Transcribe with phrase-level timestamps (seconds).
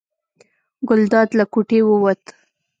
[0.87, 2.23] ګلداد له کوټې ووت.